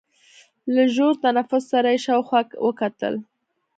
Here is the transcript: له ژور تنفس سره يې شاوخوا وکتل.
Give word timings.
له 0.73 0.83
ژور 0.95 1.13
تنفس 1.23 1.63
سره 1.71 1.87
يې 1.93 1.99
شاوخوا 2.05 2.41
وکتل. 2.65 3.15